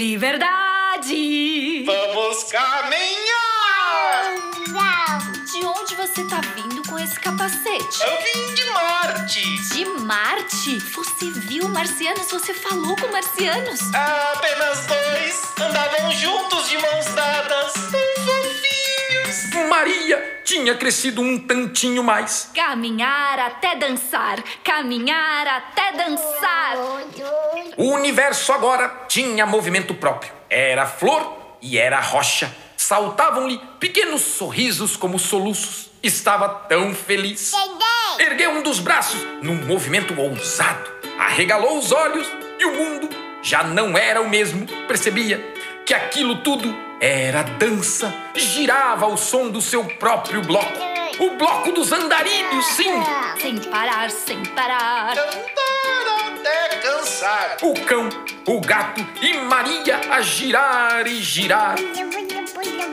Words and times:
Liberdade! 0.00 1.84
Vamos 1.84 2.44
caminhar! 2.44 3.10
De 5.52 5.66
onde 5.66 5.94
você 5.94 6.24
tá 6.24 6.40
vindo 6.56 6.80
com 6.88 6.98
esse 6.98 7.20
capacete? 7.20 8.00
Eu 8.00 8.16
vim 8.22 8.54
de 8.54 8.64
Marte! 8.70 9.74
De 9.74 9.84
Marte? 9.84 10.78
Você 10.78 11.30
viu 11.32 11.68
marcianos? 11.68 12.30
Você 12.30 12.54
falou 12.54 12.96
com 12.96 13.08
marcianos? 13.08 13.80
Apenas 13.92 14.86
dois 14.86 15.42
andavam 15.68 16.10
juntos 16.12 16.70
de 16.70 16.78
mãos 16.78 17.04
dadas, 17.14 17.74
fofinhos! 17.74 18.29
Maria 20.10 20.40
tinha 20.44 20.74
crescido 20.74 21.22
um 21.22 21.38
tantinho 21.38 22.02
mais. 22.02 22.50
Caminhar 22.54 23.38
até 23.38 23.76
dançar, 23.76 24.42
caminhar 24.64 25.46
até 25.46 25.92
dançar. 25.92 26.76
O 27.76 27.92
universo 27.92 28.52
agora 28.52 28.88
tinha 29.06 29.46
movimento 29.46 29.94
próprio. 29.94 30.32
Era 30.48 30.86
flor 30.86 31.56
e 31.62 31.78
era 31.78 32.00
rocha. 32.00 32.52
Saltavam-lhe 32.76 33.60
pequenos 33.78 34.22
sorrisos 34.22 34.96
como 34.96 35.18
soluços. 35.18 35.90
Estava 36.02 36.48
tão 36.48 36.92
feliz. 36.92 37.52
Ergueu 38.18 38.50
um 38.50 38.62
dos 38.62 38.80
braços 38.80 39.20
num 39.42 39.54
movimento 39.66 40.18
ousado. 40.18 40.90
Arregalou 41.18 41.78
os 41.78 41.92
olhos 41.92 42.26
e 42.58 42.64
o 42.64 42.72
mundo 42.72 43.08
já 43.42 43.62
não 43.62 43.96
era 43.96 44.20
o 44.20 44.28
mesmo. 44.28 44.66
Percebia 44.88 45.59
que 45.90 45.94
aquilo 45.94 46.36
tudo 46.36 46.72
era 47.00 47.42
dança. 47.42 48.14
Girava 48.36 49.06
ao 49.06 49.16
som 49.16 49.50
do 49.50 49.60
seu 49.60 49.84
próprio 49.84 50.40
bloco. 50.40 50.78
O 51.18 51.30
bloco 51.30 51.72
dos 51.72 51.90
andarilhos, 51.90 52.64
sim. 52.64 52.92
Sem 53.40 53.58
parar, 53.58 54.08
sem 54.08 54.40
parar. 54.54 55.16
Cantar 55.16 56.28
até 56.28 56.76
cansar! 56.76 57.56
O 57.62 57.74
cão, 57.80 58.08
o 58.46 58.60
gato 58.60 59.04
e 59.20 59.34
Maria 59.38 60.00
a 60.12 60.20
girar 60.20 61.08
e 61.08 61.20
girar. 61.20 61.74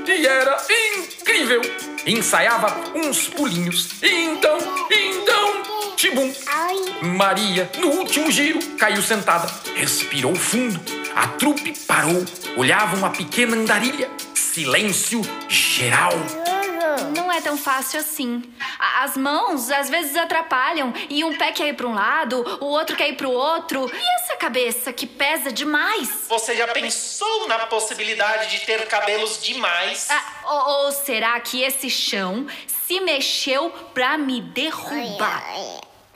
E 0.08 0.26
era 0.26 0.58
incrível! 0.96 1.62
Ensaiava 2.04 2.76
uns 2.96 3.28
pulinhos. 3.28 4.02
E 4.02 4.10
então, 4.24 4.58
então, 4.90 5.94
tibum! 5.96 6.34
Maria, 7.04 7.70
no 7.78 7.90
último 7.90 8.32
giro, 8.32 8.60
caiu 8.80 9.04
sentada. 9.04 9.48
Respirou 9.76 10.34
fundo. 10.34 10.97
A 11.18 11.30
trupe 11.30 11.74
parou. 11.88 12.24
Olhavam 12.56 13.04
a 13.04 13.10
pequena 13.10 13.58
andarilha. 13.58 14.08
Silêncio 14.36 15.20
geral. 15.50 16.12
Não 17.16 17.32
é 17.32 17.42
tão 17.42 17.58
fácil 17.58 18.00
assim. 18.00 18.44
As 19.02 19.18
mãos 19.18 19.72
às 19.72 19.90
vezes 19.90 20.16
atrapalham 20.16 20.94
e 21.10 21.24
um 21.24 21.36
pé 21.36 21.52
quer 21.52 21.70
ir 21.70 21.74
para 21.74 21.88
um 21.88 21.96
lado, 21.96 22.46
o 22.62 22.66
outro 22.66 22.96
quer 22.96 23.10
ir 23.10 23.16
para 23.16 23.28
o 23.28 23.32
outro. 23.32 23.90
E 23.92 24.22
essa 24.22 24.36
cabeça 24.36 24.94
que 24.94 25.08
pesa 25.08 25.52
demais? 25.52 26.28
Você 26.30 26.56
já 26.56 26.68
pensou 26.68 27.48
na 27.48 27.66
possibilidade 27.66 28.52
de 28.52 28.64
ter 28.68 28.86
cabelos 28.86 29.42
demais? 29.42 30.10
Ah, 30.12 30.24
ou, 30.46 30.86
ou 30.86 30.92
será 30.92 31.40
que 31.40 31.64
esse 31.64 31.90
chão 31.90 32.46
se 32.68 33.00
mexeu 33.00 33.72
pra 33.92 34.20
me 34.20 34.40
derrubar? 34.40 35.44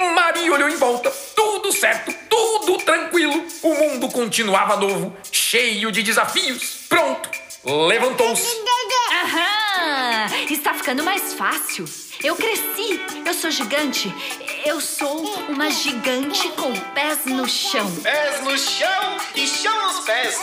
Maria 0.10 0.52
olhou 0.52 0.70
em 0.70 0.76
volta. 0.76 1.12
Tudo 1.36 1.72
certo, 1.72 2.14
tudo 2.30 2.78
tranquilo. 2.80 3.46
O 3.62 3.74
mundo 3.74 4.10
continuava 4.10 4.76
novo, 4.76 5.16
cheio 5.32 5.92
de 5.92 6.02
desafios. 6.02 6.80
Pronto, 6.90 7.30
levantou-se. 7.64 8.62
Aham! 9.24 10.26
Está 10.50 10.74
ficando 10.74 11.04
mais 11.04 11.34
fácil. 11.34 11.86
Eu 12.24 12.36
cresci, 12.36 13.00
eu 13.26 13.34
sou 13.34 13.52
gigante. 13.52 14.14
Eu 14.66 14.80
sou 14.80 15.24
uma 15.50 15.70
gigante 15.70 16.50
com 16.50 16.72
pés 16.94 17.26
no 17.26 17.48
chão. 17.48 17.92
Pés 18.02 18.42
no 18.42 18.58
chão 18.58 19.18
e 19.36 19.48
chão 19.48 19.88
nos 19.88 20.06
pés! 20.06 20.40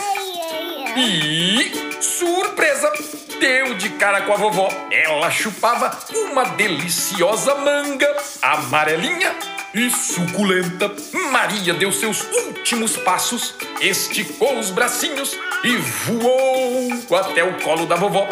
E, 0.97 2.01
surpresa, 2.01 2.91
deu 3.39 3.73
de 3.75 3.89
cara 3.91 4.21
com 4.21 4.33
a 4.33 4.37
vovó. 4.37 4.69
Ela 4.91 5.31
chupava 5.31 5.97
uma 6.13 6.43
deliciosa 6.43 7.55
manga, 7.55 8.15
amarelinha 8.41 9.35
e 9.73 9.89
suculenta. 9.89 10.91
Maria 11.31 11.73
deu 11.73 11.91
seus 11.91 12.23
últimos 12.47 12.97
passos, 12.97 13.55
esticou 13.81 14.57
os 14.57 14.69
bracinhos 14.71 15.37
e 15.63 15.77
voou 15.77 17.17
até 17.17 17.43
o 17.43 17.59
colo 17.61 17.85
da 17.85 17.95
vovó. 17.95 18.27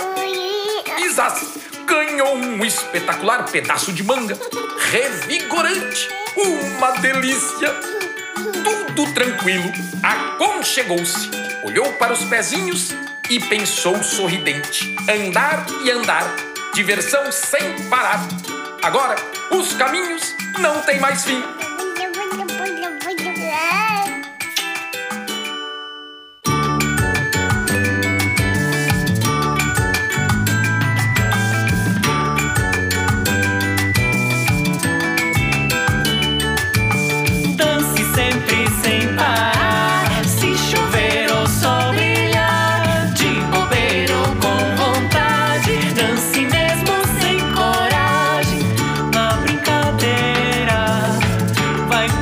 Isas 0.99 1.57
ganhou 1.85 2.35
um 2.35 2.65
espetacular 2.65 3.45
pedaço 3.45 3.93
de 3.93 4.03
manga, 4.03 4.37
revigorante, 4.91 6.09
uma 6.35 6.91
delícia. 6.99 7.73
Tudo 8.63 9.13
tranquilo, 9.13 9.71
aconchegou-se, 10.03 11.29
olhou 11.63 11.91
para 11.93 12.13
os 12.13 12.23
pezinhos 12.25 12.93
e 13.29 13.39
pensou 13.39 14.01
sorridente. 14.03 14.95
Andar 15.09 15.65
e 15.83 15.91
andar, 15.91 16.35
diversão 16.73 17.31
sem 17.31 17.87
parar. 17.89 18.27
Agora, 18.81 19.15
os 19.51 19.73
caminhos 19.73 20.36
não 20.59 20.81
têm 20.81 20.99
mais 20.99 21.23
fim. 21.23 21.56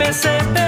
I 0.07 0.11
said. 0.11 0.65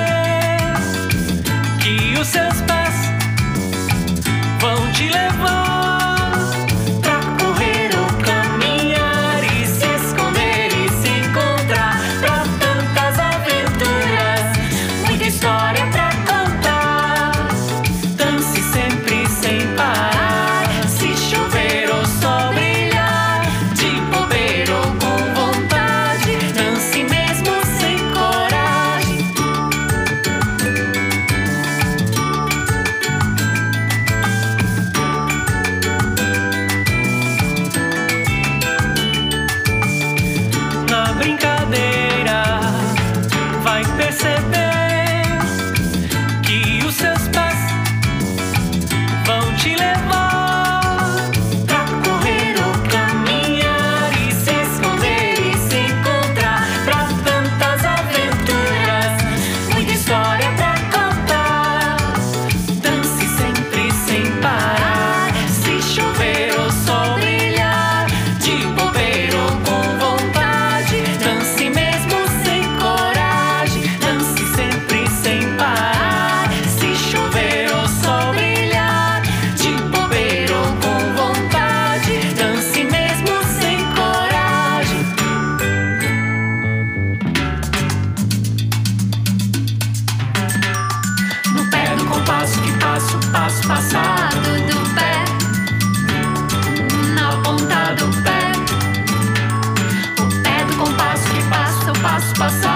passa 102.38 102.67